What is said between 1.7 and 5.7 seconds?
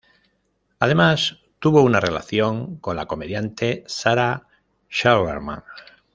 una relación con la comediante Sarah Silverman.